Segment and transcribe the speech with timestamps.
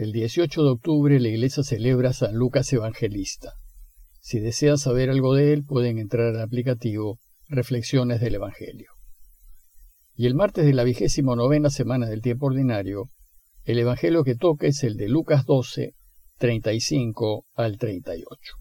[0.00, 3.52] El 18 de octubre la iglesia celebra San Lucas Evangelista.
[4.22, 8.92] Si desean saber algo de él, pueden entrar al aplicativo Reflexiones del Evangelio.
[10.14, 13.10] Y el martes de la vigésimo novena semana del tiempo ordinario,
[13.64, 15.92] el Evangelio que toca es el de Lucas 12,
[16.38, 18.54] 35 al 38.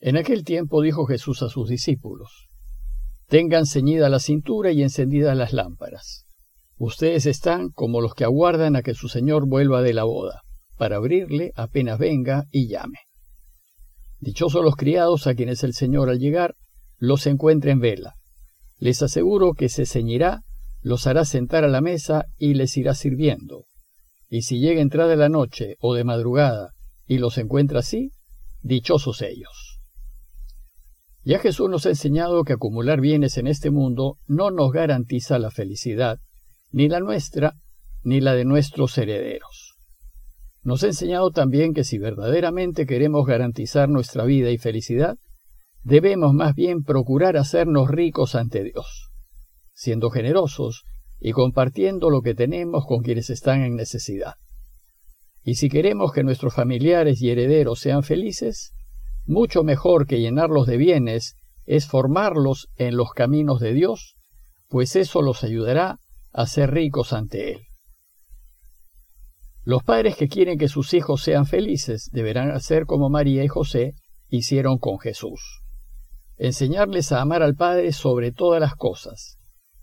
[0.00, 2.50] En aquel tiempo dijo Jesús a sus discípulos,
[3.26, 6.27] Tengan ceñida la cintura y encendidas las lámparas.
[6.78, 10.42] Ustedes están como los que aguardan a que su Señor vuelva de la boda,
[10.76, 12.98] para abrirle apenas venga y llame.
[14.20, 16.54] Dichosos los criados a quienes el Señor al llegar
[16.98, 18.14] los encuentre en vela.
[18.78, 20.42] Les aseguro que se ceñirá,
[20.80, 23.66] los hará sentar a la mesa y les irá sirviendo.
[24.28, 26.74] Y si llega entrada de la noche o de madrugada
[27.06, 28.12] y los encuentra así,
[28.62, 29.80] dichosos ellos.
[31.24, 35.50] Ya Jesús nos ha enseñado que acumular bienes en este mundo no nos garantiza la
[35.50, 36.20] felicidad,
[36.70, 37.54] ni la nuestra,
[38.02, 39.76] ni la de nuestros herederos.
[40.62, 45.16] Nos ha enseñado también que si verdaderamente queremos garantizar nuestra vida y felicidad,
[45.82, 49.10] debemos más bien procurar hacernos ricos ante Dios,
[49.72, 50.84] siendo generosos
[51.20, 54.34] y compartiendo lo que tenemos con quienes están en necesidad.
[55.42, 58.74] Y si queremos que nuestros familiares y herederos sean felices,
[59.24, 64.16] mucho mejor que llenarlos de bienes es formarlos en los caminos de Dios,
[64.68, 65.98] pues eso los ayudará
[66.32, 67.68] a ser ricos ante Él.
[69.64, 73.94] Los padres que quieren que sus hijos sean felices deberán hacer como María y José
[74.28, 75.62] hicieron con Jesús.
[76.36, 79.38] Enseñarles a amar al Padre sobre todas las cosas,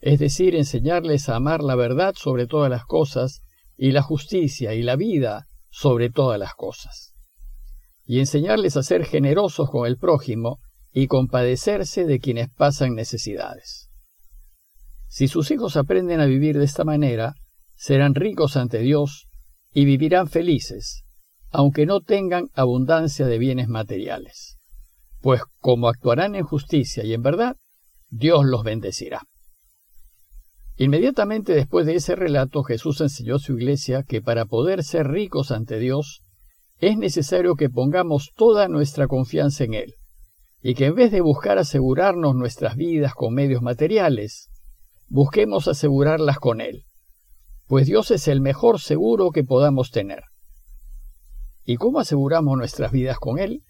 [0.00, 3.42] es decir, enseñarles a amar la verdad sobre todas las cosas
[3.76, 7.14] y la justicia y la vida sobre todas las cosas.
[8.04, 10.58] Y enseñarles a ser generosos con el prójimo
[10.92, 13.89] y compadecerse de quienes pasan necesidades.
[15.10, 17.34] Si sus hijos aprenden a vivir de esta manera,
[17.74, 19.26] serán ricos ante Dios
[19.72, 21.02] y vivirán felices,
[21.50, 24.56] aunque no tengan abundancia de bienes materiales.
[25.20, 27.56] Pues como actuarán en justicia y en verdad,
[28.08, 29.22] Dios los bendecirá.
[30.76, 35.50] Inmediatamente después de ese relato, Jesús enseñó a su iglesia que para poder ser ricos
[35.50, 36.22] ante Dios,
[36.78, 39.94] es necesario que pongamos toda nuestra confianza en Él,
[40.62, 44.49] y que en vez de buscar asegurarnos nuestras vidas con medios materiales,
[45.10, 46.86] busquemos asegurarlas con Él,
[47.66, 50.22] pues Dios es el mejor seguro que podamos tener.
[51.64, 53.62] ¿Y cómo aseguramos nuestras vidas con Él?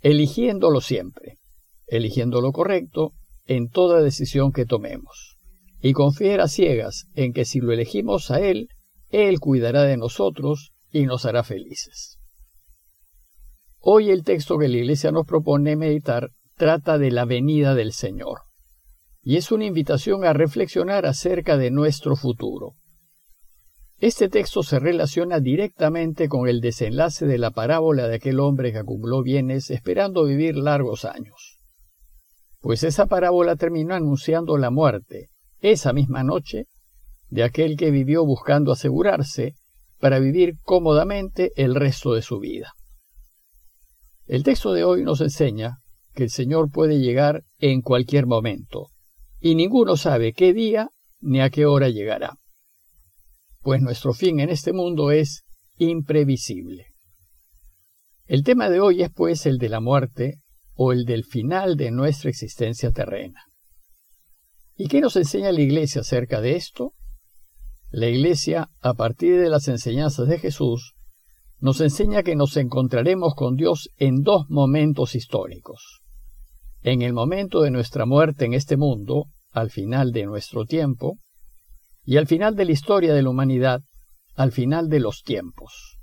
[0.00, 1.38] Eligiéndolo siempre,
[1.86, 3.12] eligiendo lo correcto
[3.46, 5.38] en toda decisión que tomemos,
[5.80, 8.68] y confiar a ciegas en que si lo elegimos a Él,
[9.08, 12.18] Él cuidará de nosotros y nos hará felices.
[13.78, 18.45] Hoy el texto que la Iglesia nos propone meditar trata de la venida del Señor
[19.28, 22.76] y es una invitación a reflexionar acerca de nuestro futuro.
[23.98, 28.78] Este texto se relaciona directamente con el desenlace de la parábola de aquel hombre que
[28.78, 31.58] acumuló bienes esperando vivir largos años.
[32.60, 36.66] Pues esa parábola terminó anunciando la muerte, esa misma noche,
[37.28, 39.54] de aquel que vivió buscando asegurarse
[39.98, 42.74] para vivir cómodamente el resto de su vida.
[44.26, 45.78] El texto de hoy nos enseña
[46.14, 48.90] que el Señor puede llegar en cualquier momento,
[49.40, 52.38] y ninguno sabe qué día ni a qué hora llegará.
[53.60, 55.44] Pues nuestro fin en este mundo es
[55.76, 56.86] imprevisible.
[58.26, 60.40] El tema de hoy es pues el de la muerte
[60.74, 63.42] o el del final de nuestra existencia terrena.
[64.76, 66.92] ¿Y qué nos enseña la Iglesia acerca de esto?
[67.90, 70.94] La Iglesia, a partir de las enseñanzas de Jesús,
[71.58, 76.02] nos enseña que nos encontraremos con Dios en dos momentos históricos.
[76.86, 81.18] En el momento de nuestra muerte en este mundo, al final de nuestro tiempo,
[82.04, 83.80] y al final de la historia de la humanidad,
[84.36, 85.98] al final de los tiempos.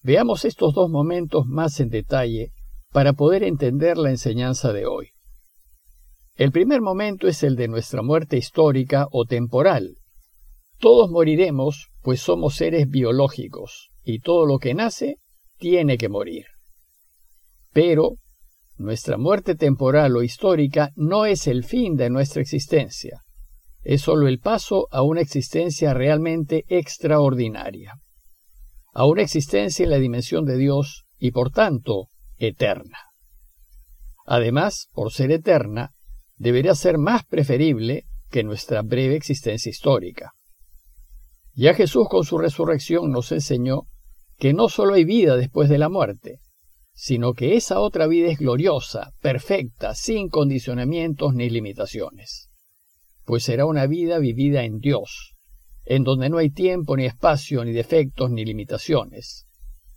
[0.00, 2.52] Veamos estos dos momentos más en detalle
[2.90, 5.10] para poder entender la enseñanza de hoy.
[6.36, 9.98] El primer momento es el de nuestra muerte histórica o temporal.
[10.78, 15.16] Todos moriremos, pues somos seres biológicos, y todo lo que nace
[15.58, 16.46] tiene que morir.
[17.74, 18.16] Pero
[18.76, 23.22] nuestra muerte temporal o histórica no es el fin de nuestra existencia,
[23.82, 27.94] es sólo el paso a una existencia realmente extraordinaria,
[28.92, 32.98] a una existencia en la dimensión de Dios y por tanto eterna.
[34.26, 35.92] Además, por ser eterna,
[36.36, 40.32] debería ser más preferible que nuestra breve existencia histórica.
[41.54, 43.82] Ya Jesús con su resurrección nos enseñó
[44.36, 46.40] que no sólo hay vida después de la muerte,
[46.98, 52.48] sino que esa otra vida es gloriosa, perfecta, sin condicionamientos ni limitaciones,
[53.24, 55.34] pues será una vida vivida en Dios,
[55.84, 59.46] en donde no hay tiempo, ni espacio, ni defectos, ni limitaciones,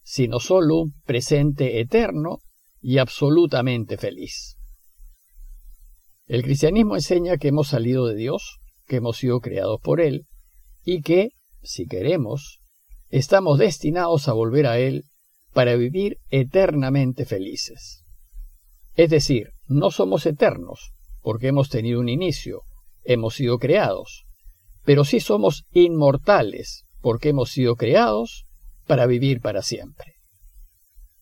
[0.04, 2.40] sino solo un presente eterno
[2.82, 4.58] y absolutamente feliz.
[6.28, 10.26] El cristianismo enseña que hemos salido de Dios, que hemos sido creados por Él,
[10.84, 11.30] y que,
[11.62, 12.60] si queremos,
[13.08, 15.06] estamos destinados a volver a Él
[15.54, 18.04] para vivir eternamente felices.
[18.96, 22.64] Es decir, no somos eternos, porque hemos tenido un inicio,
[23.04, 24.26] hemos sido creados,
[24.84, 28.46] pero sí somos inmortales, porque hemos sido creados
[28.88, 30.16] para vivir para siempre.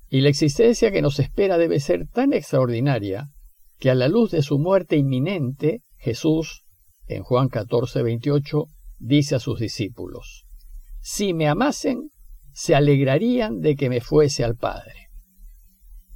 [0.09, 3.29] Y la existencia que nos espera debe ser tan extraordinaria
[3.77, 6.63] que a la luz de su muerte inminente, Jesús,
[7.07, 8.65] en Juan 14, 28,
[8.99, 10.45] dice a sus discípulos,
[11.01, 12.09] Si me amasen,
[12.57, 15.09] se alegrarían de que me fuese al Padre.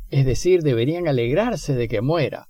[0.10, 2.48] Es decir, deberían alegrarse de que muera,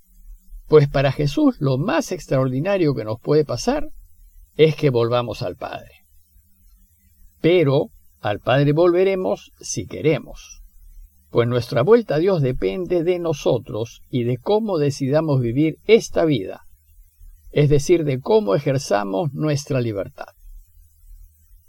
[0.66, 3.90] pues para Jesús lo más extraordinario que nos puede pasar
[4.56, 5.90] es que volvamos al Padre.
[7.42, 7.88] Pero
[8.20, 10.62] al Padre volveremos si queremos,
[11.28, 16.62] pues nuestra vuelta a Dios depende de nosotros y de cómo decidamos vivir esta vida,
[17.50, 20.28] es decir, de cómo ejerzamos nuestra libertad.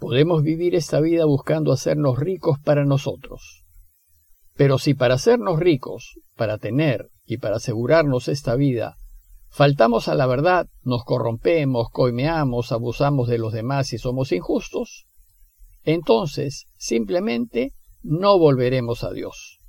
[0.03, 3.63] Podemos vivir esta vida buscando hacernos ricos para nosotros.
[4.53, 8.97] Pero si para hacernos ricos, para tener y para asegurarnos esta vida,
[9.47, 15.05] faltamos a la verdad, nos corrompemos, coimeamos, abusamos de los demás y somos injustos,
[15.83, 17.71] entonces simplemente
[18.01, 19.59] no volveremos a Dios.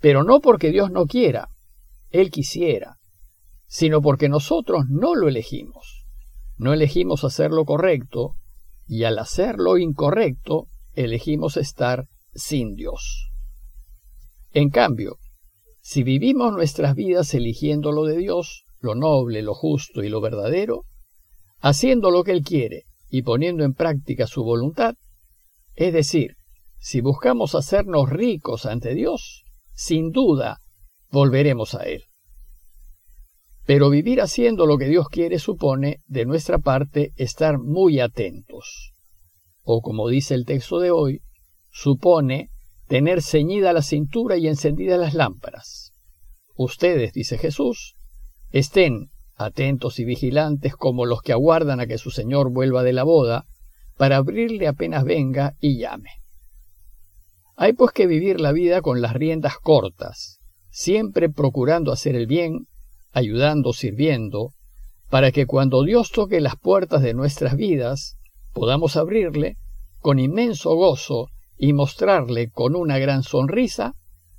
[0.00, 1.50] Pero no porque Dios no quiera,
[2.08, 2.96] Él quisiera,
[3.66, 6.06] sino porque nosotros no lo elegimos.
[6.56, 8.34] No elegimos hacer lo correcto,
[8.88, 13.30] y al hacer lo incorrecto elegimos estar sin Dios.
[14.52, 15.18] En cambio,
[15.80, 20.84] si vivimos nuestras vidas eligiendo lo de Dios, lo noble, lo justo y lo verdadero,
[21.60, 24.94] haciendo lo que Él quiere y poniendo en práctica su voluntad,
[25.74, 26.36] es decir,
[26.78, 29.44] si buscamos hacernos ricos ante Dios,
[29.74, 30.60] sin duda
[31.10, 32.07] volveremos a Él.
[33.68, 38.94] Pero vivir haciendo lo que Dios quiere supone, de nuestra parte, estar muy atentos.
[39.62, 41.20] O como dice el texto de hoy,
[41.70, 42.48] supone
[42.86, 45.92] tener ceñida la cintura y encendidas las lámparas.
[46.54, 47.96] Ustedes, dice Jesús,
[48.52, 53.02] estén atentos y vigilantes como los que aguardan a que su Señor vuelva de la
[53.02, 53.44] boda,
[53.98, 56.22] para abrirle apenas venga y llame.
[57.54, 60.40] Hay pues que vivir la vida con las riendas cortas,
[60.70, 62.66] siempre procurando hacer el bien
[63.12, 64.50] ayudando, sirviendo,
[65.10, 68.16] para que cuando Dios toque las puertas de nuestras vidas,
[68.52, 69.56] podamos abrirle
[70.00, 73.94] con inmenso gozo y mostrarle con una gran sonrisa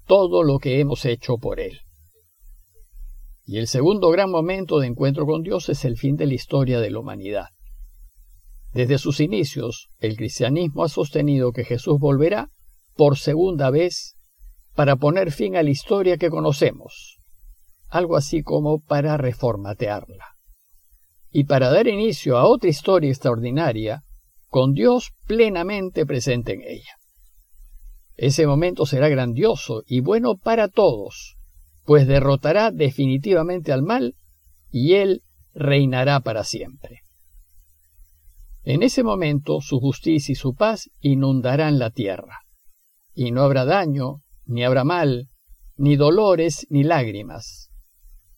[0.05, 1.79] todo lo que hemos hecho por Él.
[3.45, 6.79] Y el segundo gran momento de encuentro con Dios es el fin de la historia
[6.79, 7.47] de la humanidad.
[8.73, 12.51] Desde sus inicios, el cristianismo ha sostenido que Jesús volverá
[12.95, 14.15] por segunda vez
[14.75, 17.18] para poner fin a la historia que conocemos,
[17.89, 20.35] algo así como para reformatearla.
[21.31, 24.03] Y para dar inicio a otra historia extraordinaria,
[24.47, 26.95] con Dios plenamente presente en ella.
[28.15, 31.37] Ese momento será grandioso y bueno para todos,
[31.85, 34.15] pues derrotará definitivamente al mal
[34.71, 37.03] y Él reinará para siempre.
[38.63, 42.41] En ese momento su justicia y su paz inundarán la tierra,
[43.13, 45.29] y no habrá daño, ni habrá mal,
[45.77, 47.68] ni dolores, ni lágrimas,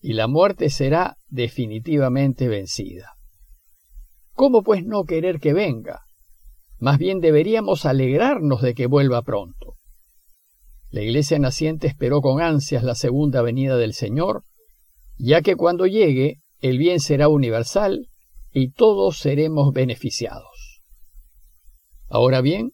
[0.01, 3.13] y la muerte será definitivamente vencida.
[4.33, 6.01] ¿Cómo pues no querer que venga?
[6.79, 9.75] Más bien deberíamos alegrarnos de que vuelva pronto.
[10.89, 14.43] La iglesia naciente esperó con ansias la segunda venida del Señor,
[15.17, 18.07] ya que cuando llegue el bien será universal
[18.51, 20.81] y todos seremos beneficiados.
[22.07, 22.73] Ahora bien,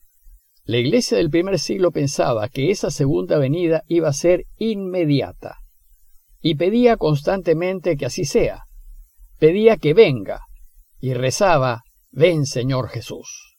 [0.64, 5.58] la iglesia del primer siglo pensaba que esa segunda venida iba a ser inmediata
[6.42, 8.66] y pedía constantemente que así sea.
[9.40, 10.42] Pedía que venga
[11.00, 13.56] y rezaba, ven Señor Jesús.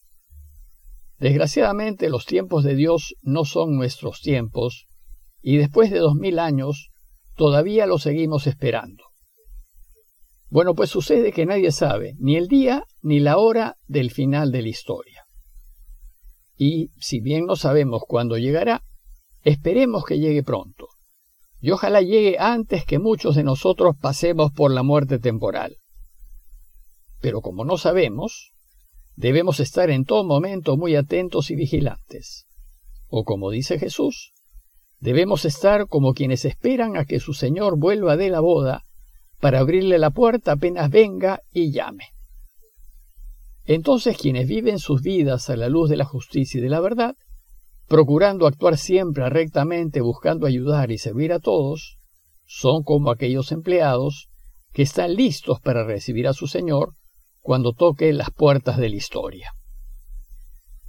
[1.19, 4.87] Desgraciadamente los tiempos de Dios no son nuestros tiempos
[5.43, 6.91] y después de dos mil años
[7.37, 9.05] todavía lo seguimos esperando.
[10.51, 14.63] Bueno, pues sucede que nadie sabe ni el día ni la hora del final de
[14.63, 15.25] la historia.
[16.57, 18.83] Y si bien no sabemos cuándo llegará,
[19.43, 20.89] esperemos que llegue pronto
[21.61, 25.77] y ojalá llegue antes que muchos de nosotros pasemos por la muerte temporal.
[27.21, 28.53] Pero como no sabemos,
[29.17, 32.47] debemos estar en todo momento muy atentos y vigilantes.
[33.09, 34.33] O como dice Jesús,
[35.01, 38.85] debemos estar como quienes esperan a que su Señor vuelva de la boda
[39.41, 42.05] para abrirle la puerta apenas venga y llame.
[43.65, 47.17] entonces quienes viven sus vidas a la luz de la justicia y de la verdad,
[47.89, 51.99] procurando actuar siempre rectamente, buscando ayudar y servir a todos,
[52.45, 54.29] son como aquellos empleados
[54.73, 56.93] que están listos para recibir a su Señor
[57.41, 59.53] cuando toque las puertas de la historia.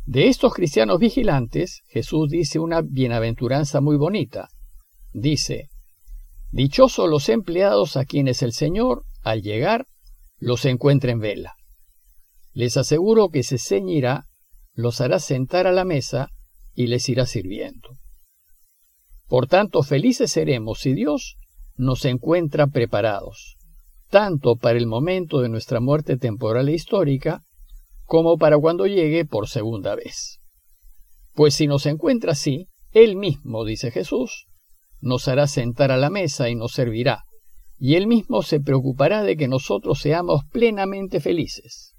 [0.05, 4.49] De estos cristianos vigilantes, Jesús dice una bienaventuranza muy bonita.
[5.13, 5.69] Dice,
[6.51, 9.87] Dichosos los empleados a quienes el Señor, al llegar,
[10.37, 11.55] los encuentre en vela.
[12.53, 14.25] Les aseguro que se ceñirá,
[14.73, 16.29] los hará sentar a la mesa
[16.79, 17.97] y les irá sirviendo.
[19.27, 21.35] Por tanto, felices seremos si Dios
[21.75, 23.57] nos encuentra preparados,
[24.09, 27.43] tanto para el momento de nuestra muerte temporal e histórica,
[28.05, 30.39] como para cuando llegue por segunda vez.
[31.33, 34.45] Pues si nos encuentra así, Él mismo, dice Jesús,
[35.01, 37.25] nos hará sentar a la mesa y nos servirá,
[37.77, 41.93] y Él mismo se preocupará de que nosotros seamos plenamente felices.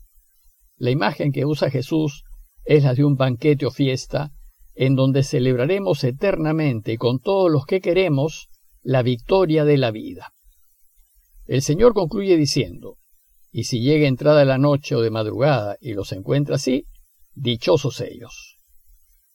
[0.78, 2.24] La imagen que usa Jesús
[2.64, 4.32] es la de un banquete o fiesta,
[4.80, 8.48] en donde celebraremos eternamente con todos los que queremos
[8.80, 10.32] la victoria de la vida.
[11.44, 12.96] El Señor concluye diciendo,
[13.52, 16.86] y si llega entrada la noche o de madrugada y los encuentra así,
[17.34, 18.56] dichosos ellos.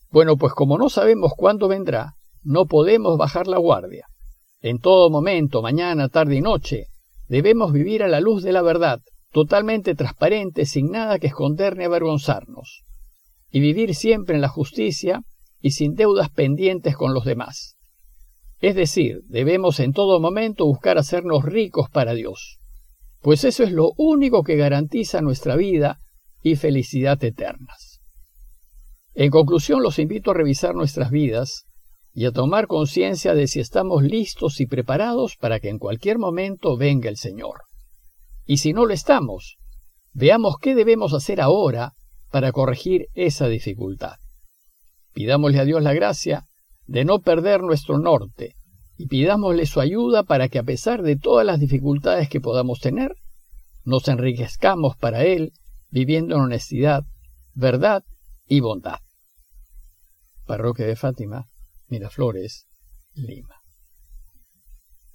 [0.10, 4.08] Bueno, pues como no sabemos cuándo vendrá, no podemos bajar la guardia.
[4.62, 6.88] En todo momento, mañana, tarde y noche,
[7.28, 9.00] debemos vivir a la luz de la verdad,
[9.32, 12.82] totalmente transparente, sin nada que esconder ni avergonzarnos,
[13.52, 15.22] y vivir siempre en la justicia
[15.66, 17.76] y sin deudas pendientes con los demás.
[18.60, 22.60] Es decir, debemos en todo momento buscar hacernos ricos para Dios,
[23.22, 26.02] pues eso es lo único que garantiza nuestra vida
[26.44, 28.00] y felicidad eternas.
[29.16, 31.66] En conclusión, los invito a revisar nuestras vidas
[32.14, 36.78] y a tomar conciencia de si estamos listos y preparados para que en cualquier momento
[36.78, 37.64] venga el Señor.
[38.46, 39.58] Y si no lo estamos,
[40.14, 41.94] veamos qué debemos hacer ahora
[42.30, 44.18] para corregir esa dificultad.
[45.16, 46.46] Pidámosle a Dios la gracia
[46.88, 48.58] de no perder nuestro norte
[48.98, 53.16] y pidámosle su ayuda para que a pesar de todas las dificultades que podamos tener,
[53.86, 55.54] nos enriquezcamos para Él
[55.90, 57.06] viviendo en honestidad,
[57.54, 58.04] verdad
[58.46, 59.00] y bondad.
[60.46, 61.48] Parroquia de Fátima,
[61.88, 62.68] Miraflores,
[63.14, 63.55] Lima.